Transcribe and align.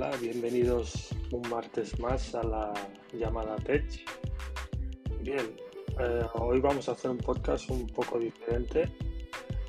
Bienvenidos 0.00 1.14
un 1.30 1.42
martes 1.50 2.00
más 2.00 2.34
a 2.34 2.42
la 2.42 2.72
llamada 3.12 3.56
Tech. 3.56 3.84
Bien, 5.20 5.54
eh, 6.00 6.22
hoy 6.36 6.58
vamos 6.58 6.88
a 6.88 6.92
hacer 6.92 7.10
un 7.10 7.18
podcast 7.18 7.68
un 7.68 7.86
poco 7.86 8.18
diferente, 8.18 8.88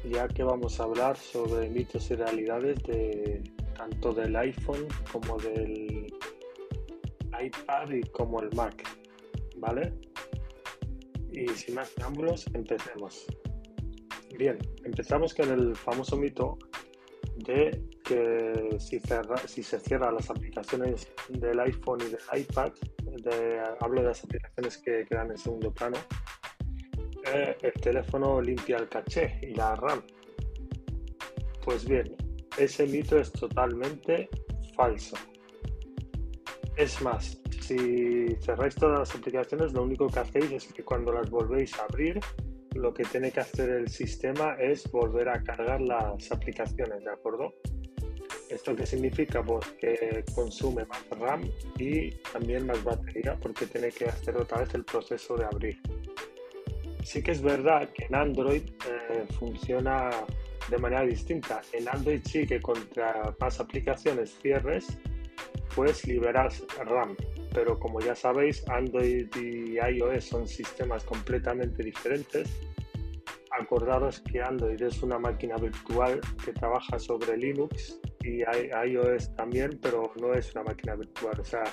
ya 0.06 0.29
que 0.29 0.44
vamos 0.44 0.79
a 0.79 0.83
hablar 0.83 1.17
sobre 1.17 1.70
mitos 1.70 2.10
y 2.12 2.15
realidades 2.15 2.81
de 2.83 3.44
tanto 3.76 4.13
del 4.13 4.33
iPhone 4.38 4.88
como 5.12 5.38
del 5.38 6.13
iPad 7.44 7.92
y 7.92 8.02
como 8.12 8.40
el 8.40 8.56
Mac, 8.56 8.88
¿vale? 9.58 9.94
Y 11.29 11.46
sin 11.50 11.76
más 11.76 11.90
preámbulos, 11.90 12.46
empecemos. 12.54 13.26
Bien, 14.38 14.58
empezamos 14.86 15.34
con 15.34 15.52
el 15.52 15.76
famoso 15.76 16.16
mito 16.16 16.58
de 17.36 17.84
si 19.48 19.64
se 19.64 19.80
cierran 19.80 20.16
las 20.16 20.30
aplicaciones 20.30 21.08
del 21.30 21.60
iPhone 21.60 22.00
y 22.02 22.10
del 22.10 22.42
iPad, 22.42 22.72
hablo 23.80 24.02
de 24.02 24.08
las 24.08 24.24
aplicaciones 24.24 24.78
que 24.78 25.06
quedan 25.06 25.32
en 25.32 25.38
segundo 25.38 25.72
plano, 25.72 25.98
eh, 27.26 27.55
el 27.62 27.74
teléfono 27.74 28.42
limpia 28.42 28.78
el 28.78 28.90
caché 28.90 29.40
y 29.42 29.54
la 29.54 29.76
RAM. 29.76 30.02
Pues 31.64 31.88
bien, 31.88 32.16
ese 32.58 32.88
mito 32.88 33.20
es 33.20 33.32
totalmente 33.32 34.30
falso. 34.76 35.16
Es 36.76 37.02
más, 37.02 37.40
si 37.62 38.36
cerráis 38.41 38.76
todas 38.76 39.00
las 39.00 39.16
aplicaciones, 39.16 39.74
lo 39.74 39.84
único 39.84 40.08
que 40.08 40.20
hacéis 40.20 40.52
es 40.52 40.74
que 40.74 40.84
cuando 40.84 41.12
las 41.14 41.30
volvéis 41.30 41.78
a 41.78 41.84
abrir, 41.84 42.20
lo 42.74 42.94
que 42.94 43.04
tiene 43.04 43.32
que 43.32 43.41
hacer 43.41 43.70
el 43.70 43.90
sistema 43.90 44.55
es 44.55 44.90
volver 44.91 45.30
a 45.30 45.44
cargar 45.44 45.82
las 45.82 46.32
aplicaciones, 46.32 47.04
¿de 47.04 47.12
acuerdo? 47.12 47.54
¿Esto 48.52 48.76
qué 48.76 48.85
significa? 48.85 49.41
Pues 49.41 49.66
que 49.80 50.24
consume 50.35 50.85
más 50.85 51.04
RAM 51.12 51.49
y 51.80 52.12
también 52.34 52.68
más 52.68 52.84
batería 52.84 53.38
porque 53.41 53.66
tiene 53.66 53.90
que 53.90 54.05
hacer 54.05 54.35
otra 54.35 54.60
vez 54.60 54.74
el 54.74 54.84
proceso 54.84 55.35
de 55.38 55.46
abrir. 55.46 55.82
Sí 57.04 57.24
que 57.24 57.32
es 57.32 57.41
verdad 57.41 57.90
que 57.94 58.05
en 58.05 58.16
Android 58.16 58.63
eh, 58.90 59.26
funciona 59.40 60.12
de 60.70 60.77
manera 60.77 61.04
distinta. 61.04 61.62
En 61.72 61.88
Android 61.88 62.22
sí 62.26 62.46
que 62.46 62.60
contra 62.60 63.34
más 63.40 63.60
aplicaciones 63.60 64.38
cierres, 64.41 64.97
pues 65.73 66.05
liberas 66.05 66.63
RAM 66.85 67.16
pero 67.53 67.77
como 67.79 67.99
ya 67.99 68.16
sabéis, 68.16 68.67
Android 68.69 69.27
y 69.35 69.77
iOS 69.77 70.25
son 70.25 70.47
sistemas 70.47 71.03
completamente 71.03 71.83
diferentes. 71.83 72.49
Acordaros 73.59 74.22
que 74.22 74.41
Android 74.41 74.81
es 74.81 75.03
una 75.03 75.19
máquina 75.19 75.57
virtual 75.57 76.22
que 76.44 76.53
trabaja 76.53 76.97
sobre 76.97 77.38
Linux 77.38 77.99
y 78.23 78.44
iOS 78.88 79.36
también, 79.36 79.80
pero 79.81 80.11
no 80.19 80.33
es 80.33 80.53
una 80.53 80.64
máquina 80.64 80.95
virtual. 80.95 81.39
O 81.39 81.45
sea, 81.45 81.64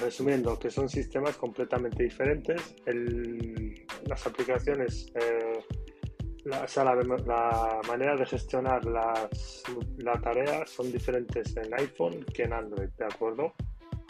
resumiendo, 0.00 0.58
que 0.58 0.70
son 0.70 0.88
sistemas 0.88 1.36
completamente 1.36 2.02
diferentes. 2.02 2.76
las 4.06 4.26
aplicaciones, 4.26 5.12
eh, 5.14 5.64
la, 6.44 6.62
o 6.62 6.68
sea, 6.68 6.84
la, 6.84 7.80
manera 7.86 8.16
de 8.16 8.26
gestionar 8.26 8.84
las, 8.84 9.62
la 9.98 10.20
tarea 10.20 10.66
son 10.66 10.90
diferentes 10.90 11.56
en 11.56 11.74
iPhone 11.74 12.24
que 12.32 12.44
en 12.44 12.52
Android, 12.52 12.88
¿de 12.98 13.04
acuerdo? 13.04 13.52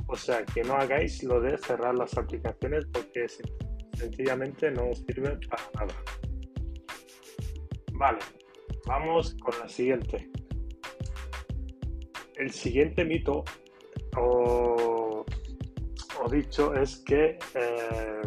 O 0.06 0.16
sea, 0.16 0.44
que 0.44 0.62
no 0.62 0.74
hagáis 0.74 1.22
lo 1.22 1.40
de 1.40 1.58
cerrar 1.58 1.94
las 1.94 2.16
aplicaciones 2.16 2.86
porque 2.92 3.26
sencillamente 3.94 4.70
no 4.70 4.94
sirve 4.94 5.38
para 5.48 5.62
nada. 5.74 5.94
Vale, 7.92 8.18
vamos 8.86 9.36
con 9.42 9.58
la 9.58 9.68
siguiente. 9.68 10.30
El 12.38 12.50
siguiente 12.52 13.04
mito 13.04 13.44
o, 14.16 15.24
dicho 16.30 16.74
es 16.74 16.98
que 16.98 17.38
eh, 17.54 18.22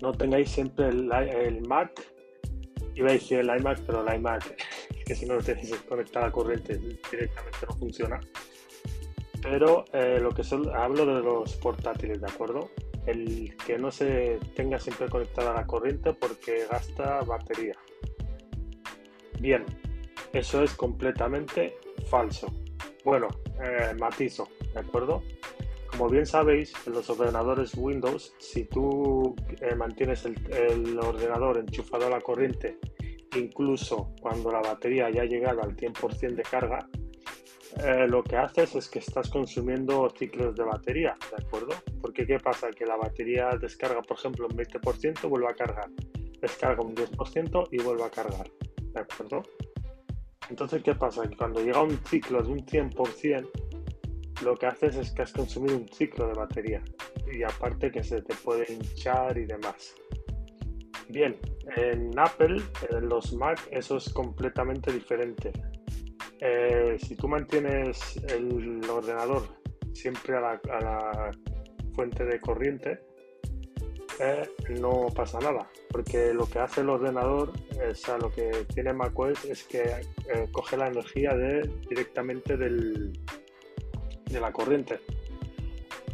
no 0.00 0.12
tengáis 0.12 0.50
siempre 0.50 0.88
el, 0.88 1.10
el 1.12 1.60
Mac. 1.66 1.90
Iba 2.94 3.10
a 3.10 3.12
decir 3.12 3.38
el 3.38 3.48
iMac, 3.48 3.80
pero 3.86 4.06
el 4.06 4.14
iMac, 4.16 4.56
que 5.06 5.14
si 5.14 5.26
no 5.26 5.34
lo 5.34 5.42
tenéis 5.42 5.74
conectado 5.88 6.26
a 6.26 6.32
corriente 6.32 6.76
directamente 6.76 7.58
no 7.68 7.76
funciona 7.76 8.20
pero 9.42 9.84
eh, 9.92 10.18
lo 10.20 10.30
que 10.30 10.44
son, 10.44 10.68
hablo 10.74 11.06
de 11.06 11.22
los 11.22 11.54
portátiles, 11.56 12.20
¿de 12.20 12.26
acuerdo? 12.26 12.70
El 13.06 13.56
que 13.66 13.78
no 13.78 13.90
se 13.90 14.38
tenga 14.54 14.78
siempre 14.78 15.08
conectada 15.08 15.52
a 15.52 15.54
la 15.54 15.66
corriente 15.66 16.12
porque 16.12 16.66
gasta 16.70 17.22
batería. 17.22 17.74
Bien, 19.40 19.64
eso 20.32 20.62
es 20.62 20.74
completamente 20.74 21.76
falso. 22.06 22.52
Bueno, 23.10 23.26
eh, 23.60 23.92
matizo, 23.98 24.48
¿de 24.72 24.78
acuerdo? 24.78 25.24
Como 25.90 26.08
bien 26.08 26.26
sabéis, 26.26 26.72
en 26.86 26.92
los 26.92 27.10
ordenadores 27.10 27.74
Windows, 27.74 28.32
si 28.38 28.66
tú 28.66 29.34
eh, 29.60 29.74
mantienes 29.74 30.24
el, 30.24 30.96
ordenador 30.96 31.58
enchufado 31.58 32.06
a 32.06 32.10
la 32.10 32.20
corriente, 32.20 32.78
incluso 33.34 34.14
cuando 34.20 34.52
la 34.52 34.60
batería 34.60 35.10
ya 35.10 35.22
ha 35.22 35.24
llegado 35.24 35.60
al 35.60 35.74
100% 35.74 36.36
de 36.36 36.42
carga, 36.44 36.88
eh, 37.84 38.06
lo 38.06 38.22
que 38.22 38.36
haces 38.36 38.76
es 38.76 38.88
que 38.88 39.00
estás 39.00 39.28
consumiendo 39.28 40.08
ciclos 40.16 40.54
de 40.54 40.62
batería, 40.62 41.16
¿de 41.36 41.44
acuerdo? 41.44 41.74
Porque 42.00 42.24
¿qué 42.24 42.38
pasa? 42.38 42.70
Que 42.70 42.86
la 42.86 42.94
batería 42.94 43.50
descarga, 43.60 44.02
por 44.02 44.18
ejemplo, 44.18 44.46
un 44.46 44.56
20%, 44.56 45.28
vuelve 45.28 45.48
a 45.48 45.54
cargar, 45.54 45.90
descarga 46.40 46.80
un 46.80 46.94
10% 46.94 47.70
y 47.72 47.82
vuelve 47.82 48.04
a 48.04 48.10
cargar, 48.10 48.48
¿de 48.80 49.00
acuerdo? 49.00 49.42
Entonces, 50.50 50.82
¿qué 50.82 50.94
pasa? 50.94 51.26
Que 51.28 51.36
cuando 51.36 51.62
llega 51.62 51.82
un 51.82 51.96
ciclo 52.04 52.42
de 52.42 52.50
un 52.50 52.66
100%, 52.66 53.48
lo 54.42 54.56
que 54.56 54.66
haces 54.66 54.96
es 54.96 55.12
que 55.12 55.22
has 55.22 55.32
consumido 55.32 55.76
un 55.76 55.88
ciclo 55.88 56.26
de 56.26 56.34
batería 56.34 56.82
y 57.32 57.42
aparte 57.42 57.90
que 57.90 58.02
se 58.02 58.20
te 58.22 58.34
puede 58.34 58.72
hinchar 58.72 59.38
y 59.38 59.46
demás. 59.46 59.94
Bien, 61.08 61.36
en 61.76 62.18
Apple, 62.18 62.62
en 62.90 63.08
los 63.08 63.32
Mac, 63.34 63.60
eso 63.70 63.96
es 63.96 64.08
completamente 64.12 64.92
diferente. 64.92 65.52
Eh, 66.40 66.96
si 66.98 67.16
tú 67.16 67.28
mantienes 67.28 68.16
el 68.28 68.80
ordenador 68.88 69.42
siempre 69.92 70.36
a 70.36 70.40
la, 70.40 71.30
fuente 71.94 72.24
de 72.24 72.40
corriente, 72.40 73.00
no 74.68 75.06
pasa 75.14 75.38
nada, 75.40 75.68
porque 75.90 76.32
lo 76.34 76.46
que 76.46 76.58
hace 76.58 76.82
el 76.82 76.90
ordenador, 76.90 77.52
o 77.90 77.94
sea, 77.94 78.18
lo 78.18 78.30
que 78.30 78.66
tiene 78.74 78.92
macOS 78.92 79.44
es 79.44 79.64
que 79.64 79.82
eh, 79.82 80.48
coge 80.52 80.76
la 80.76 80.88
energía 80.88 81.34
de, 81.34 81.62
directamente 81.88 82.56
del, 82.56 83.12
de 84.26 84.40
la 84.40 84.52
corriente. 84.52 85.00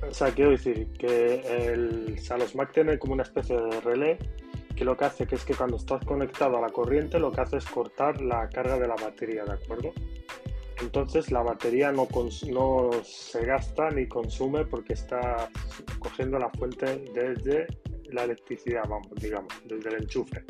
O 0.08 0.14
sea, 0.14 0.30
quiero 0.30 0.50
decir 0.52 0.92
que 0.92 1.40
el, 1.72 2.16
los 2.38 2.54
Mac 2.54 2.72
tienen 2.72 2.98
como 2.98 3.14
una 3.14 3.22
especie 3.22 3.56
de 3.56 3.80
relé 3.80 4.18
que 4.76 4.84
lo 4.84 4.96
que 4.96 5.06
hace 5.06 5.26
que 5.26 5.36
es 5.36 5.44
que 5.44 5.54
cuando 5.54 5.76
estás 5.76 6.04
conectado 6.04 6.58
a 6.58 6.60
la 6.60 6.68
corriente 6.68 7.18
lo 7.18 7.32
que 7.32 7.40
hace 7.40 7.56
es 7.56 7.64
cortar 7.64 8.20
la 8.20 8.48
carga 8.50 8.78
de 8.78 8.86
la 8.86 8.94
batería, 8.94 9.42
¿de 9.44 9.52
acuerdo? 9.54 9.92
Entonces 10.82 11.32
la 11.32 11.42
batería 11.42 11.90
no, 11.92 12.06
no 12.50 12.90
se 13.02 13.46
gasta 13.46 13.90
ni 13.90 14.06
consume 14.06 14.66
porque 14.66 14.92
está 14.92 15.48
cogiendo 15.98 16.38
la 16.38 16.50
fuente 16.50 17.02
desde 17.14 17.66
la 18.12 18.24
electricidad, 18.24 18.82
vamos, 18.88 19.08
digamos, 19.16 19.52
desde 19.64 19.88
el 19.90 20.02
enchufe. 20.02 20.44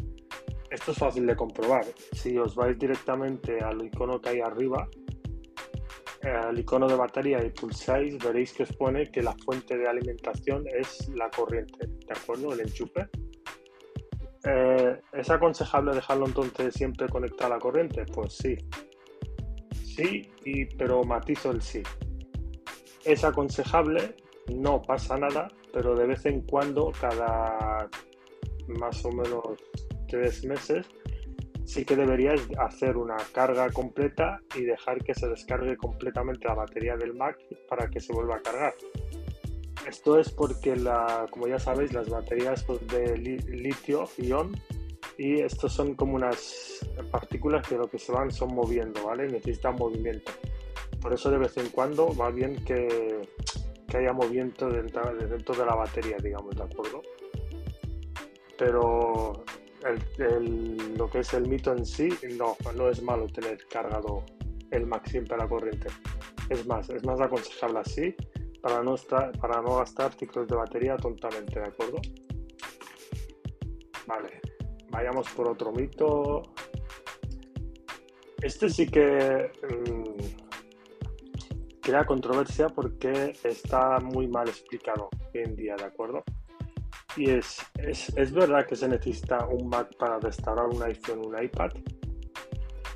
Esto 0.71 0.93
es 0.93 0.99
fácil 0.99 1.27
de 1.27 1.37
comprobar. 1.37 1.85
Si 2.13 2.37
os 2.37 2.55
vais 2.55 2.79
directamente 2.79 3.59
al 3.61 3.85
icono 3.85 4.21
que 4.21 4.31
hay 4.31 4.41
arriba, 4.41 4.89
eh, 6.23 6.29
al 6.29 6.59
icono 6.59 6.89
de 6.89 6.97
batería 6.97 7.45
y 7.45 7.51
pulsáis, 7.51 8.19
veréis 8.19 8.53
que 8.53 8.65
os 8.65 8.73
pone 8.73 9.11
que 9.11 9.23
la 9.23 9.35
fuente 9.45 9.77
de 9.77 9.87
alimentación 9.87 10.65
es 10.67 11.09
la 11.11 11.31
corriente, 11.31 11.87
¿de 11.87 12.13
acuerdo? 12.13 12.53
El 12.53 12.61
enchufe. 12.61 13.09
Eh, 14.45 15.01
¿Es 15.13 15.31
aconsejable 15.31 15.95
dejarlo 15.95 16.27
entonces 16.27 16.75
siempre 16.75 17.09
conectado 17.09 17.53
a 17.53 17.57
la 17.57 17.61
corriente? 17.61 18.05
Pues 18.07 18.37
sí, 18.37 18.57
sí, 19.73 20.31
y, 20.45 20.67
pero 20.77 21.05
matizo 21.05 21.51
el 21.51 21.63
sí. 21.63 21.83
Es 23.05 23.23
aconsejable, 23.23 24.17
no 24.55 24.83
pasa 24.83 25.17
nada, 25.17 25.49
pero 25.73 25.95
de 25.95 26.07
vez 26.07 26.25
en 26.27 26.43
cuando, 26.43 26.93
cada 27.01 27.89
más 28.69 29.05
o 29.05 29.11
menos 29.11 29.43
tres 30.09 30.45
meses, 30.45 30.87
sí 31.65 31.85
que 31.85 31.97
deberías 31.97 32.41
hacer 32.59 32.97
una 32.97 33.17
carga 33.33 33.71
completa 33.71 34.41
y 34.55 34.63
dejar 34.63 35.03
que 35.03 35.15
se 35.15 35.29
descargue 35.29 35.77
completamente 35.77 36.47
la 36.47 36.55
batería 36.55 36.97
del 36.97 37.15
Mac 37.15 37.39
para 37.69 37.89
que 37.89 38.01
se 38.01 38.13
vuelva 38.13 38.37
a 38.37 38.43
cargar. 38.43 38.75
Esto 39.87 40.19
es 40.19 40.31
porque, 40.31 40.75
la, 40.75 41.27
como 41.31 41.47
ya 41.47 41.59
sabéis, 41.59 41.93
las 41.93 42.09
baterías 42.09 42.65
pues, 42.65 42.85
de 42.89 43.17
litio-ion 43.19 44.53
y 45.19 45.41
estos 45.41 45.73
son 45.73 45.95
como 45.95 46.17
unas 46.17 46.81
partículas 47.11 47.67
que 47.67 47.77
lo 47.77 47.89
que 47.89 47.99
se 47.99 48.13
van 48.13 48.31
son 48.31 48.55
moviendo, 48.55 49.05
¿vale? 49.05 49.29
Necesitan 49.29 49.77
movimiento. 49.77 50.33
Por 51.01 51.13
eso 51.13 51.31
de 51.31 51.39
vez 51.39 51.57
en 51.57 51.69
cuando 51.69 52.15
va 52.17 52.31
bien 52.31 52.57
que, 52.65 53.29
haya 53.97 54.13
movimiento 54.13 54.69
dentro, 54.69 55.15
dentro, 55.15 55.55
de 55.55 55.67
la 55.67 55.75
batería, 55.75 56.17
digamos, 56.23 56.55
¿de 56.57 56.63
acuerdo? 56.63 57.03
Pero 58.59 59.45
lo 60.97 61.11
que 61.11 61.21
es 61.21 61.35
el 61.35 61.49
mito 61.49 61.73
en 61.73 61.85
sí, 61.85 62.09
no, 62.37 62.57
no 62.75 62.89
es 62.89 63.03
malo 63.03 63.27
tener 63.29 63.59
cargado 63.69 64.25
el 64.71 64.87
Mac 64.87 65.07
siempre 65.09 65.35
a 65.35 65.39
la 65.39 65.49
corriente. 65.49 65.89
Es 66.49 66.67
más, 66.67 66.89
es 66.91 67.05
más 67.05 67.21
aconsejable 67.21 67.81
así 67.81 68.17
para 68.61 68.83
no, 68.83 68.95
estar, 68.95 69.31
para 69.39 69.63
no 69.63 69.77
gastar 69.77 70.13
ciclos 70.13 70.49
de 70.49 70.57
batería 70.57 70.97
tontamente, 70.97 71.61
¿de 71.61 71.67
acuerdo? 71.67 71.99
Vale, 74.07 74.41
vayamos 74.91 75.29
por 75.31 75.49
otro 75.49 75.73
mito. 75.73 76.43
Este 78.43 78.69
sí 78.69 78.89
que 78.89 79.51
mm, 79.63 80.16
crea 81.87 82.05
controversia 82.05 82.67
porque 82.69 83.33
está 83.45 84.01
muy 84.01 84.27
mal 84.27 84.49
explicado 84.49 85.09
hoy 85.33 85.43
en 85.43 85.55
día, 85.55 85.77
¿de 85.77 85.85
acuerdo? 85.85 86.25
Y 87.17 87.31
es, 87.31 87.65
es, 87.79 88.09
es 88.17 88.33
verdad 88.33 88.67
que 88.67 88.75
se 88.75 88.89
necesita 88.89 89.47
un 89.47 89.69
Mac 89.69 89.97
para 89.97 90.19
restaurar 90.19 90.67
un 90.67 90.83
iPhone 90.83 91.25
un 91.25 91.41
iPad. 91.41 91.71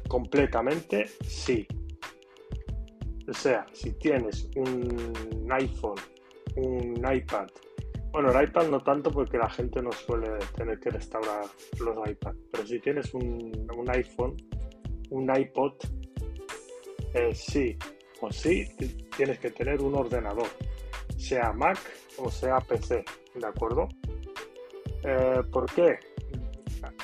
Completamente 0.09 1.07
sí. 1.23 1.69
O 3.29 3.33
sea, 3.33 3.65
si 3.73 3.93
tienes 3.93 4.51
un 4.57 5.47
iPhone, 5.53 6.01
un 6.57 6.97
iPad, 6.97 7.47
bueno, 8.11 8.33
el 8.33 8.49
iPad 8.49 8.71
no 8.71 8.81
tanto 8.81 9.13
porque 9.13 9.39
la 9.39 9.51
gente 9.51 9.81
no 9.81 9.93
suele 9.93 10.31
tener 10.57 10.81
que 10.81 10.91
restaurar 10.91 11.45
los 11.79 12.09
iPads, 12.09 12.39
pero 12.51 12.67
si 12.67 12.81
tienes 12.81 13.15
un, 13.15 13.53
iPhone, 13.87 14.37
un 15.11 15.33
iPod, 15.33 15.75
eh, 17.15 17.33
sí 17.33 17.79
o 18.21 18.33
sí 18.33 18.69
tienes 19.17 19.39
que 19.39 19.51
tener 19.51 19.81
un 19.81 19.95
ordenador, 19.95 20.47
sea 21.17 21.53
Mac 21.53 21.79
o 22.19 22.31
sea 22.31 22.59
PC, 22.61 23.05
¿de 23.35 23.47
acuerdo? 23.47 23.89
Eh, 25.03 25.43
¿Por 25.51 25.67
qué? 25.73 25.99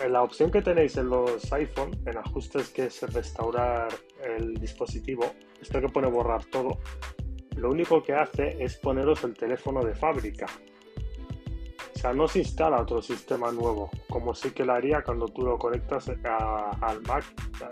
La 0.08 0.22
opción 0.22 0.50
que 0.50 0.62
tenéis 0.62 0.96
en 0.96 1.08
los 1.08 1.52
iPhone, 1.52 1.90
en 2.06 2.16
ajustes 2.16 2.70
que 2.70 2.86
es 2.86 3.02
restaurar 3.12 3.88
el 4.22 4.54
dispositivo, 4.54 5.24
esto 5.60 5.80
que 5.80 5.88
pone 5.88 6.08
borrar 6.08 6.44
todo, 6.46 6.78
lo 7.56 7.70
único 7.70 8.02
que 8.02 8.14
hace 8.14 8.62
es 8.62 8.76
poneros 8.76 9.24
el 9.24 9.34
teléfono 9.34 9.82
de 9.82 9.94
fábrica. 9.94 10.46
O 11.94 11.98
sea, 11.98 12.12
no 12.12 12.28
se 12.28 12.40
instala 12.40 12.82
otro 12.82 13.00
sistema 13.00 13.50
nuevo, 13.50 13.90
como 14.10 14.34
sí 14.34 14.50
que 14.50 14.64
lo 14.64 14.74
haría 14.74 15.02
cuando 15.02 15.26
tú 15.28 15.42
lo 15.42 15.58
conectas 15.58 16.10
al 16.10 17.02
Mac, 17.02 17.24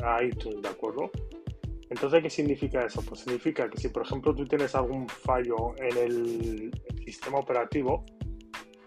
a 0.02 0.24
iTunes, 0.24 0.62
¿de 0.62 0.68
acuerdo? 0.68 1.10
Entonces, 1.94 2.24
¿qué 2.24 2.30
significa 2.30 2.84
eso? 2.84 3.02
Pues 3.02 3.20
significa 3.20 3.70
que 3.70 3.78
si, 3.78 3.88
por 3.88 4.04
ejemplo, 4.04 4.34
tú 4.34 4.44
tienes 4.44 4.74
algún 4.74 5.08
fallo 5.08 5.76
en 5.76 5.96
el 5.96 6.70
sistema 7.04 7.38
operativo, 7.38 8.04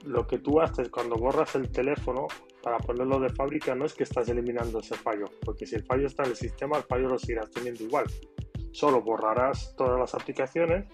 lo 0.04 0.28
que 0.28 0.40
tú 0.40 0.60
haces 0.60 0.90
cuando 0.90 1.16
borras 1.16 1.56
el 1.56 1.72
teléfono 1.72 2.28
para 2.62 2.80
ponerlo 2.80 3.18
de 3.22 3.30
fábrica 3.30 3.74
no 3.76 3.86
es 3.86 3.94
que 3.94 4.04
estás 4.04 4.28
eliminando 4.28 4.80
ese 4.80 4.96
fallo, 4.96 5.24
porque 5.46 5.66
si 5.66 5.76
el 5.76 5.86
fallo 5.86 6.06
está 6.06 6.24
en 6.24 6.32
el 6.32 6.36
sistema, 6.36 6.80
el 6.80 6.84
fallo 6.84 7.08
lo 7.08 7.18
seguirás 7.18 7.50
teniendo 7.50 7.82
igual. 7.82 8.08
Solo 8.74 9.02
borrarás 9.02 9.74
todas 9.78 9.98
las 9.98 10.14
aplicaciones, 10.14 10.86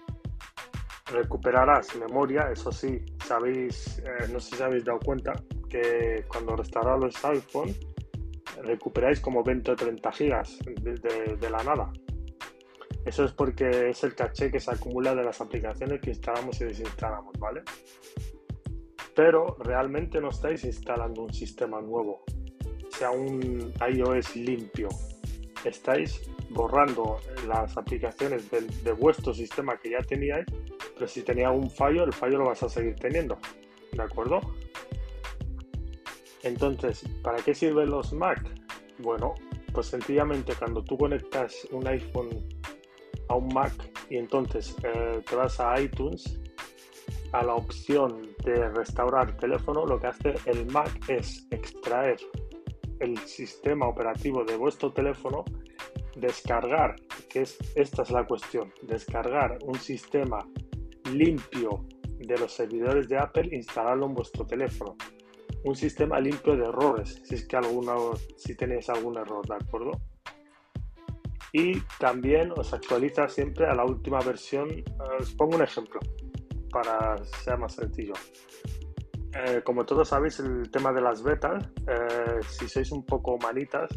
recuperarás 1.06 1.96
memoria, 1.96 2.48
eso 2.52 2.70
sí, 2.70 3.04
sabéis, 3.24 3.98
eh, 3.98 4.28
no 4.32 4.38
sé 4.38 4.54
si 4.54 4.62
habéis 4.62 4.84
dado 4.84 5.00
cuenta 5.00 5.32
que 5.68 6.24
cuando 6.28 6.54
restauráis 6.54 7.02
los 7.02 7.24
iPhone 7.24 7.74
recuperáis 8.62 9.18
como 9.18 9.42
20 9.42 9.72
o 9.72 9.74
30 9.74 10.12
gigas 10.12 10.58
de 10.64 11.50
la 11.50 11.64
nada. 11.64 11.90
Eso 13.04 13.24
es 13.24 13.32
porque 13.32 13.90
es 13.90 14.02
el 14.04 14.14
caché 14.14 14.50
que 14.50 14.60
se 14.60 14.70
acumula 14.70 15.14
de 15.14 15.24
las 15.24 15.40
aplicaciones 15.40 16.00
que 16.00 16.10
instalamos 16.10 16.60
y 16.60 16.64
desinstalamos, 16.64 17.38
¿vale? 17.38 17.62
pero 19.14 19.56
realmente 19.60 20.20
no 20.20 20.30
estáis 20.30 20.64
instalando 20.64 21.22
un 21.22 21.32
sistema 21.32 21.80
nuevo, 21.80 22.24
sea 22.90 23.10
un 23.10 23.72
iOS 23.88 24.36
limpio. 24.36 24.88
Estáis 25.64 26.20
borrando 26.50 27.18
las 27.48 27.76
aplicaciones 27.76 28.50
de, 28.50 28.92
vuestro 28.92 29.32
sistema 29.32 29.78
que 29.78 29.90
ya 29.90 30.00
teníais, 30.00 30.46
pero 30.94 31.08
si 31.08 31.22
tenía 31.22 31.50
un 31.50 31.70
fallo, 31.70 32.04
el 32.04 32.12
fallo 32.12 32.38
lo 32.38 32.46
vas 32.46 32.62
a 32.62 32.68
seguir 32.68 32.96
teniendo. 32.96 33.38
¿De 33.92 34.02
acuerdo? 34.02 34.40
Entonces, 36.42 37.04
¿para 37.22 37.42
qué 37.42 37.54
sirven 37.54 37.90
los 37.90 38.12
Mac? 38.12 38.44
Bueno, 38.98 39.34
pues 39.72 39.86
sencillamente 39.86 40.54
cuando 40.58 40.84
tú 40.84 40.98
conectas 40.98 41.66
un 41.70 41.86
iPhone 41.86 42.28
a 43.28 43.36
un 43.36 43.48
Mac 43.52 43.72
y 44.10 44.16
entonces 44.16 44.76
eh, 44.82 45.20
te 45.28 45.36
vas 45.36 45.60
a 45.60 45.80
iTunes, 45.80 46.40
a 47.32 47.42
la 47.42 47.54
opción 47.54 48.34
de 48.44 48.68
restaurar 48.70 49.36
teléfono, 49.36 49.86
lo 49.86 49.98
que 49.98 50.06
hace 50.06 50.34
el 50.46 50.66
Mac 50.66 50.90
es 51.08 51.46
extraer 51.50 52.16
el 53.00 53.18
sistema 53.18 53.88
operativo 53.88 54.44
de 54.44 54.56
vuestro 54.56 54.92
teléfono, 54.92 55.44
descargar, 56.16 56.94
que 57.28 57.42
es 57.42 57.58
esta 57.74 58.02
es 58.02 58.10
la 58.10 58.24
cuestión, 58.24 58.72
descargar 58.82 59.58
un 59.64 59.74
sistema 59.74 60.38
limpio 61.12 61.84
de 62.18 62.38
los 62.38 62.52
servidores 62.52 63.08
de 63.08 63.18
Apple, 63.18 63.48
instalarlo 63.52 64.06
en 64.06 64.14
vuestro 64.14 64.46
teléfono. 64.46 64.96
Un 65.64 65.74
sistema 65.74 66.20
limpio 66.20 66.56
de 66.56 66.64
errores, 66.64 67.20
si 67.24 67.34
es 67.34 67.46
que 67.46 67.56
alguno, 67.56 68.14
si 68.36 68.54
tenéis 68.54 68.88
algún 68.90 69.16
error, 69.16 69.46
¿de 69.46 69.54
acuerdo? 69.54 69.92
Y 71.56 71.80
también 72.00 72.50
os 72.56 72.74
actualiza 72.74 73.28
siempre 73.28 73.64
a 73.68 73.74
la 73.76 73.84
última 73.84 74.18
versión. 74.18 74.68
Os 75.20 75.32
pongo 75.34 75.54
un 75.54 75.62
ejemplo 75.62 76.00
para 76.68 77.16
sea 77.24 77.56
más 77.56 77.74
sencillo. 77.74 78.14
Eh, 79.32 79.62
como 79.62 79.86
todos 79.86 80.08
sabéis, 80.08 80.40
el 80.40 80.68
tema 80.68 80.92
de 80.92 81.00
las 81.00 81.22
betas, 81.22 81.64
eh, 81.86 82.40
si 82.48 82.68
sois 82.68 82.90
un 82.90 83.06
poco 83.06 83.38
manitas, 83.38 83.88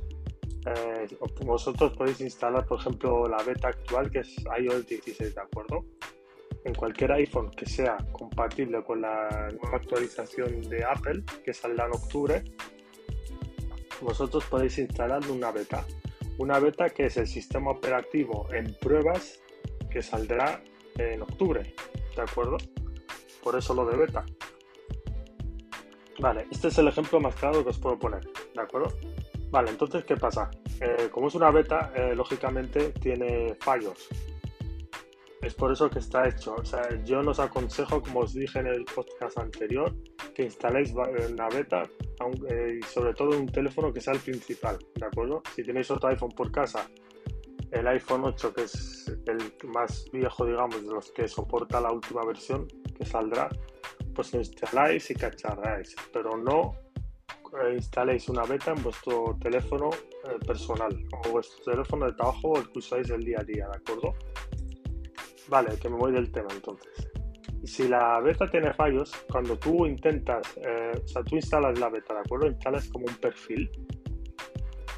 eh, 0.67 1.07
vosotros 1.43 1.97
podéis 1.97 2.21
instalar, 2.21 2.63
por 2.67 2.79
ejemplo, 2.79 3.27
la 3.27 3.41
beta 3.41 3.69
actual 3.69 4.11
que 4.11 4.19
es 4.19 4.35
iOS 4.59 4.85
16, 4.85 5.33
¿de 5.33 5.41
acuerdo? 5.41 5.83
En 6.63 6.75
cualquier 6.75 7.11
iPhone 7.13 7.49
que 7.49 7.65
sea 7.65 7.97
compatible 8.11 8.83
con 8.83 9.01
la 9.01 9.49
nueva 9.59 9.77
actualización 9.77 10.61
de 10.69 10.85
Apple, 10.85 11.23
que 11.43 11.53
saldrá 11.53 11.85
en 11.85 11.91
octubre, 11.93 12.43
vosotros 14.01 14.45
podéis 14.45 14.77
instalar 14.77 15.21
una 15.31 15.51
beta. 15.51 15.83
Una 16.37 16.59
beta 16.59 16.89
que 16.89 17.05
es 17.05 17.17
el 17.17 17.27
sistema 17.27 17.71
operativo 17.71 18.47
en 18.53 18.73
pruebas 18.79 19.39
que 19.89 20.01
saldrá 20.01 20.61
en 20.97 21.21
octubre. 21.21 21.73
¿de 22.17 22.23
acuerdo? 22.23 22.57
Por 23.43 23.55
eso 23.55 23.73
lo 23.73 23.85
de 23.85 23.95
beta. 23.95 24.25
Vale, 26.19 26.47
este 26.51 26.69
es 26.69 26.77
el 26.79 26.87
ejemplo 26.87 27.19
más 27.19 27.35
claro 27.35 27.63
que 27.63 27.69
os 27.69 27.77
puedo 27.77 27.97
poner, 27.97 28.27
¿de 28.53 28.61
acuerdo? 28.61 28.91
Vale, 29.51 29.69
entonces, 29.69 30.03
¿qué 30.03 30.17
pasa? 30.17 30.49
Eh, 30.81 31.09
como 31.11 31.27
es 31.27 31.35
una 31.35 31.51
beta, 31.51 31.93
eh, 31.95 32.15
lógicamente 32.15 32.89
tiene 32.89 33.55
fallos. 33.59 34.09
Es 35.41 35.53
por 35.53 35.71
eso 35.71 35.89
que 35.89 35.99
está 35.99 36.27
hecho. 36.27 36.55
O 36.55 36.65
sea, 36.65 36.81
yo 37.03 37.19
os 37.19 37.39
aconsejo, 37.39 38.01
como 38.01 38.21
os 38.21 38.33
dije 38.33 38.59
en 38.59 38.67
el 38.67 38.85
podcast 38.85 39.37
anterior, 39.37 39.93
que 40.33 40.43
instaléis 40.43 40.93
la 40.93 41.47
beta, 41.49 41.83
eh, 42.49 42.79
y 42.79 42.83
sobre 42.83 43.13
todo 43.13 43.37
un 43.37 43.47
teléfono 43.47 43.93
que 43.93 44.01
sea 44.01 44.13
el 44.13 44.19
principal, 44.19 44.77
¿de 44.95 45.05
acuerdo? 45.05 45.43
Si 45.55 45.63
tenéis 45.63 45.91
otro 45.91 46.09
iPhone 46.09 46.31
por 46.31 46.51
casa 46.51 46.87
el 47.71 47.87
iPhone 47.87 48.23
8, 48.23 48.53
que 48.53 48.63
es 48.63 49.11
el 49.25 49.53
más 49.69 50.05
viejo, 50.11 50.45
digamos, 50.45 50.81
de 50.81 50.93
los 50.93 51.11
que 51.11 51.27
soporta 51.27 51.81
la 51.81 51.91
última 51.91 52.25
versión 52.25 52.67
que 52.97 53.05
saldrá, 53.05 53.49
pues 54.15 54.33
lo 54.33 54.39
instaláis 54.39 55.09
y 55.11 55.15
cacharráis, 55.15 55.95
pero 56.13 56.37
no 56.37 56.75
eh, 57.61 57.75
instaléis 57.75 58.29
una 58.29 58.43
beta 58.43 58.71
en 58.71 58.83
vuestro 58.83 59.37
teléfono 59.41 59.89
eh, 59.91 60.45
personal 60.45 60.97
o 61.11 61.29
vuestro 61.29 61.71
teléfono 61.71 62.05
de 62.05 62.13
trabajo 62.13 62.49
o 62.49 62.57
el 62.57 62.69
que 62.71 62.79
usáis 62.79 63.09
el 63.09 63.23
día 63.23 63.39
a 63.41 63.43
día, 63.43 63.67
¿de 63.67 63.77
acuerdo? 63.77 64.15
Vale, 65.49 65.77
que 65.79 65.89
me 65.89 65.97
voy 65.97 66.11
del 66.11 66.31
tema 66.31 66.47
entonces. 66.53 67.09
Si 67.63 67.87
la 67.87 68.19
beta 68.21 68.47
tiene 68.47 68.73
fallos, 68.73 69.11
cuando 69.29 69.57
tú 69.57 69.85
intentas, 69.85 70.57
eh, 70.57 70.91
o 71.03 71.07
sea, 71.07 71.23
tú 71.23 71.35
instalas 71.35 71.79
la 71.79 71.89
beta, 71.89 72.13
¿de 72.13 72.19
acuerdo? 72.21 72.47
Instalas 72.47 72.87
como 72.89 73.05
un 73.05 73.15
perfil 73.15 73.69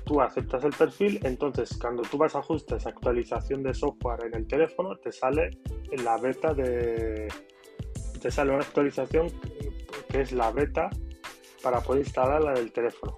tú 0.09 0.19
aceptas 0.21 0.63
el 0.63 0.71
perfil, 0.71 1.19
entonces 1.23 1.77
cuando 1.79 2.01
tú 2.01 2.17
vas 2.17 2.35
a 2.35 2.39
ajustes, 2.39 2.87
actualización 2.87 3.61
de 3.61 3.75
software 3.75 4.25
en 4.25 4.33
el 4.33 4.47
teléfono, 4.47 4.95
te 4.95 5.11
sale 5.11 5.51
la 6.03 6.17
beta 6.17 6.51
de... 6.51 7.27
te 8.19 8.31
sale 8.31 8.49
una 8.49 8.61
actualización 8.61 9.27
que 10.09 10.21
es 10.21 10.31
la 10.31 10.51
beta 10.51 10.89
para 11.61 11.79
poder 11.81 12.01
instalar 12.01 12.41
la 12.41 12.53
del 12.53 12.71
teléfono. 12.71 13.15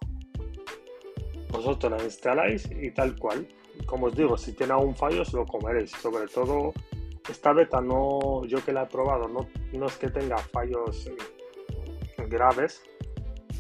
Vosotros 1.50 1.94
la 1.94 2.04
instaláis 2.04 2.70
y 2.70 2.92
tal 2.92 3.18
cual. 3.18 3.48
Como 3.86 4.08
os 4.08 4.16
digo, 4.16 4.38
si 4.38 4.52
tiene 4.52 4.74
algún 4.74 4.94
fallo, 4.94 5.24
se 5.24 5.38
lo 5.38 5.46
comeréis. 5.46 5.92
Sobre 5.92 6.28
todo, 6.28 6.74
esta 7.30 7.54
beta 7.54 7.82
no, 7.82 8.46
yo 8.46 8.64
que 8.64 8.74
la 8.74 8.84
he 8.84 8.88
probado, 8.88 9.28
no, 9.28 9.86
es 9.86 9.98
que 9.98 10.10
tenga 10.10 10.38
fallos 10.38 11.10
graves, 12.30 12.82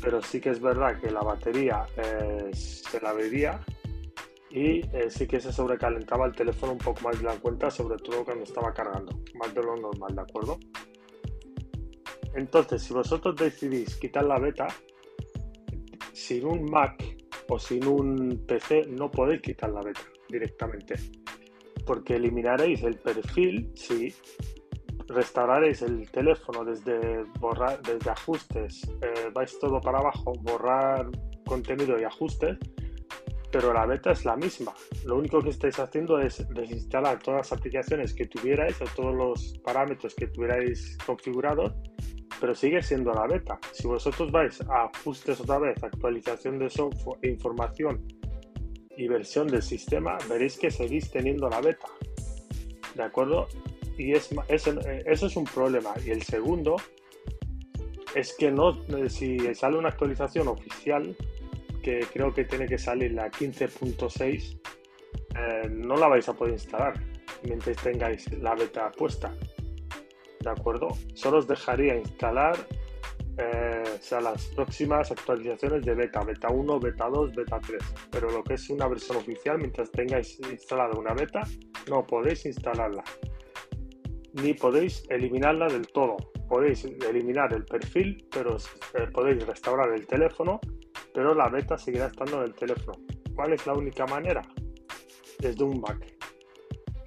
pero 0.01 0.21
sí 0.21 0.39
que 0.41 0.49
es 0.49 0.59
verdad 0.59 0.99
que 0.99 1.11
la 1.11 1.21
batería 1.21 1.85
eh, 1.97 2.49
se 2.53 2.99
la 3.01 3.13
bebía 3.13 3.59
y 4.49 4.81
eh, 4.95 5.09
sí 5.09 5.27
que 5.27 5.39
se 5.39 5.51
sobrecalentaba 5.51 6.25
el 6.25 6.33
teléfono 6.33 6.73
un 6.73 6.77
poco 6.77 7.01
más 7.01 7.17
de 7.17 7.25
la 7.25 7.35
cuenta, 7.35 7.69
sobre 7.69 7.97
todo 7.97 8.25
cuando 8.25 8.43
estaba 8.43 8.73
cargando, 8.73 9.21
más 9.35 9.53
de 9.53 9.63
lo 9.63 9.75
normal, 9.77 10.15
¿de 10.15 10.21
acuerdo? 10.21 10.59
Entonces, 12.33 12.81
si 12.81 12.93
vosotros 12.93 13.35
decidís 13.35 13.95
quitar 13.97 14.23
la 14.23 14.39
beta, 14.39 14.67
sin 16.13 16.45
un 16.45 16.65
Mac 16.65 17.03
o 17.49 17.59
sin 17.59 17.85
un 17.85 18.45
PC 18.47 18.87
no 18.87 19.11
podéis 19.11 19.41
quitar 19.41 19.69
la 19.69 19.81
beta 19.81 20.01
directamente. 20.29 20.95
Porque 21.85 22.15
eliminaréis 22.15 22.83
el 22.83 22.97
perfil 22.97 23.71
si 23.75 24.13
restauraréis 25.07 25.81
el 25.81 26.09
teléfono 26.09 26.63
desde 26.63 27.23
borrar, 27.39 27.81
desde 27.81 28.09
ajustes, 28.09 28.81
eh, 29.01 29.29
vais 29.33 29.57
todo 29.59 29.79
para 29.81 29.99
abajo, 29.99 30.33
borrar 30.41 31.09
contenido 31.45 31.99
y 31.99 32.03
ajustes, 32.03 32.57
pero 33.51 33.73
la 33.73 33.85
beta 33.85 34.11
es 34.11 34.23
la 34.23 34.37
misma. 34.37 34.73
Lo 35.05 35.17
único 35.17 35.41
que 35.41 35.49
estáis 35.49 35.77
haciendo 35.79 36.19
es 36.19 36.47
desinstalar 36.49 37.19
todas 37.19 37.49
las 37.49 37.59
aplicaciones 37.59 38.13
que 38.13 38.25
tuvierais 38.25 38.81
o 38.81 38.85
todos 38.95 39.13
los 39.13 39.59
parámetros 39.63 40.15
que 40.15 40.27
tuvierais 40.27 40.97
configurados, 41.05 41.73
pero 42.39 42.55
sigue 42.55 42.81
siendo 42.81 43.11
la 43.13 43.27
beta. 43.27 43.59
Si 43.73 43.87
vosotros 43.87 44.31
vais 44.31 44.61
a 44.61 44.85
ajustes 44.85 45.41
otra 45.41 45.59
vez, 45.59 45.83
actualización 45.83 46.59
de 46.59 46.69
software, 46.69 47.19
información 47.23 48.01
versión 49.07 49.47
del 49.47 49.61
sistema, 49.61 50.17
veréis 50.29 50.57
que 50.57 50.71
seguís 50.71 51.11
teniendo 51.11 51.49
la 51.49 51.61
beta. 51.61 51.87
¿De 52.95 53.03
acuerdo? 53.03 53.47
Y 53.97 54.13
es, 54.13 54.31
eh, 54.31 55.03
eso 55.05 55.27
es 55.27 55.35
un 55.35 55.45
problema. 55.45 55.93
Y 56.05 56.11
el 56.11 56.23
segundo 56.23 56.77
es 58.15 58.35
que 58.37 58.51
no, 58.51 58.71
eh, 58.95 59.09
si 59.09 59.53
sale 59.55 59.77
una 59.77 59.89
actualización 59.89 60.47
oficial, 60.47 61.15
que 61.81 62.05
creo 62.11 62.33
que 62.33 62.45
tiene 62.45 62.67
que 62.67 62.77
salir 62.77 63.11
la 63.13 63.29
15.6, 63.29 64.59
eh, 65.35 65.69
no 65.69 65.95
la 65.95 66.07
vais 66.07 66.27
a 66.29 66.33
poder 66.33 66.53
instalar 66.53 66.93
mientras 67.43 67.77
tengáis 67.77 68.31
la 68.33 68.55
beta 68.55 68.91
puesta. 68.91 69.33
¿De 70.39 70.49
acuerdo? 70.49 70.89
Solo 71.13 71.37
os 71.37 71.47
dejaría 71.47 71.95
instalar 71.95 72.55
eh, 73.37 73.83
las 74.21 74.45
próximas 74.47 75.11
actualizaciones 75.11 75.83
de 75.85 75.95
beta, 75.95 76.23
beta 76.23 76.49
1, 76.49 76.79
beta 76.79 77.07
2, 77.09 77.35
beta 77.35 77.59
3. 77.59 77.81
Pero 78.11 78.31
lo 78.31 78.43
que 78.43 78.55
es 78.55 78.69
una 78.69 78.87
versión 78.87 79.17
oficial, 79.17 79.57
mientras 79.57 79.91
tengáis 79.91 80.39
instalada 80.51 80.97
una 80.97 81.13
beta, 81.13 81.41
no 81.89 82.05
podéis 82.05 82.45
instalarla. 82.45 83.03
Ni 84.33 84.53
podéis 84.53 85.03
eliminarla 85.09 85.67
del 85.67 85.87
todo. 85.87 86.17
Podéis 86.47 86.83
eliminar 86.85 87.53
el 87.53 87.65
perfil, 87.65 88.27
pero 88.31 88.57
eh, 88.57 89.07
podéis 89.13 89.45
restaurar 89.45 89.93
el 89.93 90.05
teléfono 90.05 90.59
pero 91.13 91.33
la 91.33 91.49
beta 91.49 91.77
seguirá 91.77 92.07
estando 92.07 92.37
en 92.37 92.43
el 92.43 92.53
teléfono. 92.53 92.97
¿Cuál 93.35 93.53
es 93.53 93.65
la 93.65 93.73
única 93.73 94.05
manera? 94.05 94.41
Desde 95.39 95.63
un 95.63 95.81
Mac, 95.81 96.05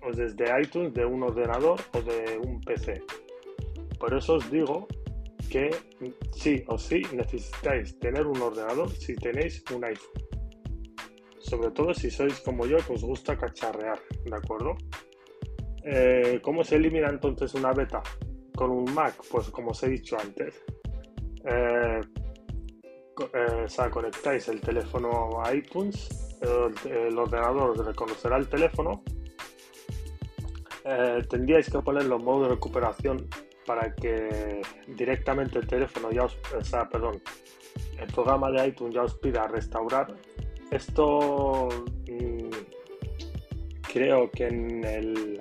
o 0.03 0.11
desde 0.13 0.45
iTunes 0.61 0.93
de 0.95 1.05
un 1.05 1.23
ordenador 1.23 1.81
o 1.93 2.03
de 2.03 2.39
un 2.39 2.61
PC. 2.61 3.03
Por 3.99 4.15
eso 4.15 4.35
os 4.35 4.51
digo 4.51 4.87
que 5.49 5.71
sí 6.33 6.65
o 6.69 6.79
sí 6.79 7.03
necesitáis 7.13 7.99
tener 7.99 8.27
un 8.27 8.41
ordenador 8.41 8.91
si 8.91 9.15
tenéis 9.15 9.63
un 9.75 9.85
iPhone. 9.85 10.25
Sobre 11.39 11.71
todo 11.71 11.93
si 11.93 12.11
sois 12.11 12.41
como 12.41 12.67
yo 12.67 12.79
que 12.79 12.95
os 12.95 13.03
gusta 13.03 13.37
cacharrear, 13.37 14.01
¿de 14.25 14.37
acuerdo? 14.37 14.77
Eh, 15.85 16.41
¿Cómo 16.43 16.65
se 16.65 16.77
elimina 16.77 17.09
entonces 17.11 17.53
una 17.55 17.73
beta? 17.73 18.03
Con 18.57 18.71
un 18.71 18.95
Mac, 18.95 19.15
pues 19.31 19.51
como 19.51 19.73
os 19.73 19.83
he 19.83 19.91
dicho 19.91 20.17
antes. 20.19 20.55
Eh, 21.45 22.01
eh, 23.35 23.91
conectáis 23.91 24.49
el 24.49 24.61
teléfono 24.61 25.43
a 25.43 25.55
iTunes, 25.55 26.39
el, 26.41 27.19
ordenador 27.19 27.85
reconocerá 27.85 28.39
el 28.39 28.49
teléfono. 28.49 29.03
Tendríais 31.31 31.71
que 31.71 31.79
ponerlo 31.81 32.17
en 32.17 32.25
modo 32.25 32.43
de 32.45 32.49
recuperación 32.51 33.27
para 33.67 33.95
que 33.95 34.61
directamente 34.89 35.59
el 35.59 35.67
teléfono 35.67 36.11
ya 36.11 36.25
os, 36.25 36.39
o 36.57 36.63
sea, 36.63 36.89
perdón, 36.89 37.23
el 37.99 38.13
programa 38.13 38.51
de 38.51 38.69
iTunes 38.69 38.95
ya 38.95 39.03
os 39.03 39.15
pida 39.19 39.47
restaurar. 39.49 40.15
Esto 40.71 41.69
mm, 42.09 42.51
creo 43.93 44.31
que 44.31 44.47
en 44.47 44.85
el, 44.85 45.39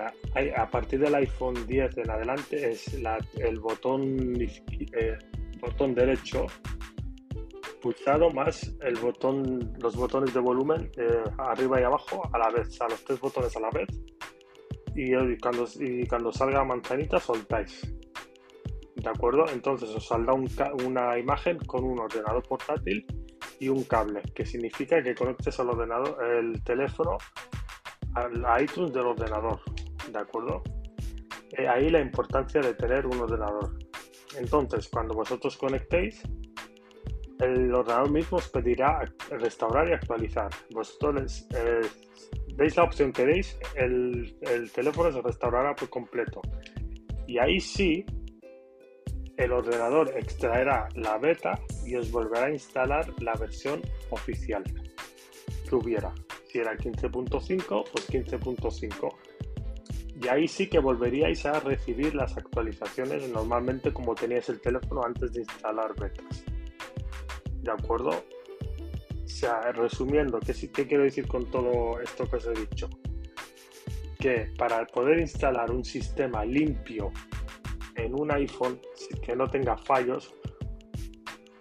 a 0.56 0.70
partir 0.70 1.00
del 1.00 1.16
iPhone 1.16 1.66
10 1.68 1.98
en 1.98 2.12
adelante 2.12 2.72
es 2.72 2.94
el 2.94 3.60
botón, 3.60 4.36
eh, 4.40 5.18
botón 5.60 5.96
derecho 5.96 6.48
pulsado 7.84 8.32
más 8.32 8.74
el 8.82 8.96
botón, 8.96 9.74
los 9.82 9.96
botones 9.98 10.34
de 10.34 10.40
volumen 10.40 10.90
eh, 10.96 11.22
arriba 11.38 11.82
y 11.82 11.84
abajo 11.84 12.22
a 12.32 12.38
la 12.38 12.50
vez, 12.50 12.80
o 12.80 12.88
los 12.88 13.04
tres 13.04 13.20
botones 13.20 13.56
a 13.58 13.60
la 13.60 13.70
vez. 13.72 13.90
Y, 14.96 15.12
cuando, 15.40 15.68
y 15.80 16.08
cuando 16.08 16.32
salga 16.32 16.64
manzanita 16.64 17.20
soltáis. 17.20 17.93
¿De 19.04 19.10
acuerdo? 19.10 19.46
Entonces 19.52 19.90
os 19.90 20.08
saldrá 20.08 20.34
una 20.34 21.20
imagen 21.20 21.58
con 21.60 21.84
un 21.84 22.00
ordenador 22.00 22.42
portátil 22.48 23.06
y 23.60 23.68
un 23.68 23.84
cable, 23.84 24.22
que 24.34 24.46
significa 24.46 25.04
que 25.04 25.14
conectes 25.14 25.60
al 25.60 25.72
ordenador, 25.72 26.18
el 26.26 26.64
teléfono 26.64 27.18
al 28.16 28.64
iTunes 28.64 28.94
del 28.94 29.08
ordenador. 29.08 29.60
¿De 30.10 30.20
acuerdo? 30.20 30.64
Eh, 31.58 31.68
ahí 31.68 31.90
la 31.90 32.00
importancia 32.00 32.62
de 32.62 32.74
tener 32.76 33.06
un 33.06 33.20
ordenador. 33.20 33.78
Entonces, 34.38 34.88
cuando 34.88 35.14
vosotros 35.14 35.58
conectéis, 35.58 36.24
el 37.40 37.74
ordenador 37.74 38.10
mismo 38.10 38.38
os 38.38 38.48
pedirá 38.48 39.02
restaurar 39.32 39.90
y 39.90 39.94
actualizar. 39.94 40.50
Vosotros 40.72 41.46
eh, 41.54 41.82
la 42.58 42.84
opción 42.84 43.12
que 43.12 43.26
deis, 43.26 43.58
el, 43.76 44.72
teléfono 44.74 45.12
se 45.12 45.22
restaurará 45.22 45.76
por 45.76 45.90
completo. 45.90 46.42
Y 47.28 47.38
ahí 47.38 47.60
sí, 47.60 48.06
el 49.38 49.52
ordenador 49.52 50.14
extraerá 50.16 50.88
la 50.96 51.18
beta 51.18 51.60
y 51.86 51.96
os 51.96 52.12
volverá 52.12 52.48
a 52.48 52.52
instalar 52.52 53.14
la 53.22 53.34
versión 53.34 53.82
oficial 54.10 54.64
que 55.68 55.76
hubiera. 55.76 56.14
Si 56.48 56.60
era 56.60 56.76
15.5, 56.76 57.86
pues 57.92 58.10
15.5. 58.10 59.16
Y 60.24 60.28
ahí 60.28 60.48
sí 60.48 60.68
que 60.68 60.80
volveríais 60.80 61.46
a 61.46 61.60
recibir 61.60 62.14
las 62.16 62.38
actualizaciones 62.38 63.28
normalmente 63.30 63.92
como 63.92 64.14
teníais 64.16 64.48
el 64.50 64.62
teléfono 64.62 65.02
antes 65.04 65.34
de 65.34 65.42
instalar 65.42 65.94
betas. 66.00 66.46
¿de 67.64 67.72
acuerdo? 67.72 68.12
O 68.12 69.28
sea, 69.28 69.72
resumiendo, 69.72 70.40
¿qué, 70.40 70.54
¿qué 70.54 70.88
quiero 70.88 71.04
decir 71.04 71.28
con 71.28 71.50
todo 71.50 72.00
esto 72.02 72.30
que 72.30 72.36
os 72.36 72.46
he 72.46 72.54
dicho? 72.54 72.90
Que 74.20 74.52
para 74.58 74.86
poder 74.86 75.20
instalar 75.20 75.72
un 75.72 75.84
sistema 75.84 76.46
limpio 76.46 77.12
en 77.96 78.20
un 78.20 78.32
iPhone 78.32 78.80
que 79.22 79.36
no 79.36 79.48
tenga 79.48 79.78
fallos 79.78 80.34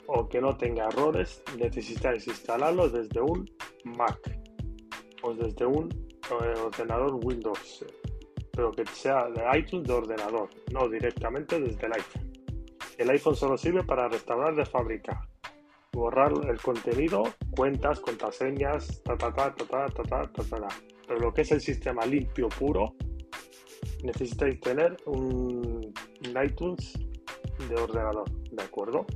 o 0.07 0.29
que 0.29 0.41
no 0.41 0.57
tenga 0.57 0.89
errores, 0.89 1.43
necesitáis 1.59 2.27
instalarlo 2.27 2.89
desde 2.89 3.21
un 3.21 3.49
Mac 3.85 4.19
o 5.23 5.35
desde 5.35 5.65
un 5.65 5.89
eh, 5.89 6.61
ordenador 6.61 7.15
Windows, 7.23 7.85
pero 8.53 8.73
que 8.73 8.85
sea 8.87 9.29
de 9.29 9.59
iTunes 9.59 9.87
de 9.87 9.95
ordenador, 9.95 10.51
no 10.73 10.89
directamente 10.89 11.59
desde 11.61 11.87
el 11.87 11.93
iPhone. 11.95 12.33
El 12.99 13.11
iPhone 13.11 13.37
solo 13.37 13.57
sirve 13.57 13.83
para 13.85 14.09
restaurar 14.09 14.55
de 14.55 14.67
fábrica, 14.67 15.27
borrar 15.93 16.33
el 16.49 16.61
contenido, 16.61 17.23
cuentas, 17.51 18.01
contraseñas, 18.01 19.03
ta 19.03 19.17
ta 19.17 19.33
ta 19.33 19.55
ta 19.55 19.67
ta 19.67 20.03
ta 20.03 20.33
ta 20.33 20.43
ta 20.43 20.69
Pero 21.07 21.21
lo 21.21 21.33
que 21.33 21.43
es 21.43 21.53
el 21.53 21.61
sistema 21.61 22.05
limpio 22.05 22.49
puro, 22.49 22.95
necesitáis 24.03 24.61
tener 24.61 24.97
un, 25.07 25.82
iTunes 26.45 26.93
de 27.69 27.75
ordenador, 27.75 28.31
¿de 28.51 28.63
acuerdo? 28.63 29.07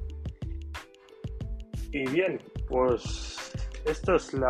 Y 1.92 2.08
bien, 2.10 2.40
pues 2.68 3.52
estos 3.84 4.24
son 4.24 4.42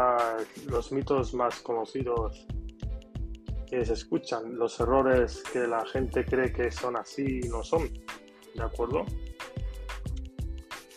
los 0.69 0.93
mitos 0.93 1.35
más 1.35 1.61
conocidos 1.61 2.47
que 3.69 3.85
se 3.85 3.93
escuchan, 3.93 4.57
los 4.57 4.79
errores 4.81 5.43
que 5.53 5.67
la 5.67 5.85
gente 5.87 6.25
cree 6.25 6.53
que 6.53 6.71
son 6.71 6.97
así 6.97 7.41
y 7.43 7.49
no 7.49 7.63
son, 7.63 7.89
¿de 8.55 8.63
acuerdo? 8.63 9.05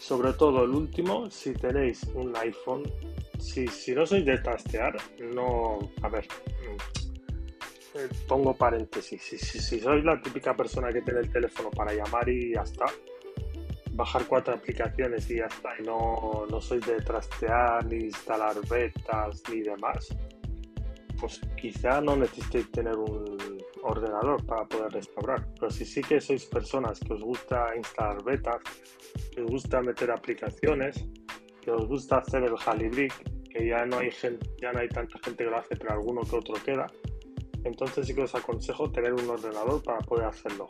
sobre 0.10 0.34
todo 0.34 0.64
el 0.64 0.72
último, 0.72 1.30
si 1.30 1.54
tenéis 1.54 2.02
un 2.16 2.36
iPhone, 2.36 2.82
si, 3.38 3.68
si 3.68 3.94
no 3.94 4.08
sois 4.08 4.26
de 4.26 4.40
trastear, 4.40 4.98
no, 5.36 5.78
a 6.02 6.10
ver, 6.10 6.28
eh, 7.96 8.10
pongo 8.28 8.54
paréntesis, 8.54 9.22
si, 9.22 9.38
si, 9.38 9.80
sois 9.80 10.04
la 10.04 10.22
típica 10.22 10.56
persona 10.56 10.92
que 10.92 11.02
tiene 11.02 11.22
el 11.22 11.32
teléfono 11.32 11.70
para 11.72 11.94
llamar 11.94 12.28
y 12.30 12.54
ya 12.54 12.62
está, 12.62 12.86
bajar 13.92 14.26
cuatro 14.28 14.54
aplicaciones 14.54 15.30
y 15.30 15.38
ya 15.38 15.46
está, 15.46 15.70
y 15.80 15.84
no, 15.84 16.46
no 16.50 16.62
sois 16.62 16.86
de 16.86 17.02
trastear, 17.02 17.86
ni 17.86 18.06
instalar 18.06 18.56
betas, 18.70 19.44
ni 19.50 19.62
demás, 19.62 20.08
pues 21.20 21.42
quizá 21.60 22.00
no 22.00 22.16
necesitéis 22.16 22.72
tener 22.72 22.96
un 22.96 23.38
ordenador 23.84 24.46
para 24.46 24.66
poder 24.66 24.92
restaurar. 24.94 25.46
Pero 25.60 25.70
si 25.70 25.86
sí 25.86 26.02
que 26.02 26.22
sois 26.22 26.46
personas 26.46 27.00
que 27.00 27.14
os 27.14 27.22
gusta 27.22 27.76
instalar 27.76 28.24
betas, 28.24 28.62
que 29.34 29.42
os 29.42 29.52
gusta 29.52 29.82
meter 29.82 30.12
aplicaciones, 30.12 31.06
que 31.62 31.72
os 31.72 31.88
gusta 31.88 32.20
hacer 32.20 32.44
el 32.44 32.56
jailbreak, 32.56 33.14
que 33.50 33.68
ya 33.68 33.86
no 33.86 33.98
hay 34.00 34.12
ya 34.62 34.72
no 34.72 34.80
hay 34.80 34.90
tanta 34.90 35.20
gente 35.20 35.44
que 35.44 35.50
lo 35.50 35.58
hace, 35.58 35.76
pero 35.76 35.92
alguno 35.92 36.22
que 36.22 36.36
otro 36.36 36.56
queda, 36.64 36.88
entonces 37.64 38.08
sí 38.08 38.14
que 38.14 38.24
os 38.24 38.36
aconsejo 38.36 38.92
tener 38.92 39.14
un 39.14 39.30
ordenador 39.30 39.82
para 39.84 40.00
poder 40.00 40.26
hacerlo. 40.26 40.68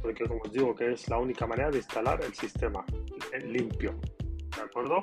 Porque 0.00 0.24
como 0.24 0.40
os 0.42 0.52
digo 0.52 0.74
que 0.74 0.92
es 0.92 1.08
la 1.08 1.18
única 1.18 1.46
manera 1.46 1.70
de 1.70 1.78
instalar 1.78 2.22
el 2.22 2.34
sistema 2.34 2.84
limpio. 3.44 3.98
¿De 4.56 4.62
acuerdo? 4.62 4.98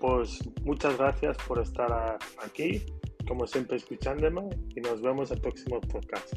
Pues 0.00 0.40
muchas 0.64 0.96
gracias 0.96 1.36
por 1.46 1.60
estar 1.60 2.18
aquí 2.42 2.84
como 3.30 3.46
siempre, 3.46 3.76
escuchándome 3.76 4.48
y 4.74 4.80
nos 4.80 5.00
vemos 5.00 5.30
el 5.30 5.40
próximo 5.40 5.80
podcast. 5.80 6.34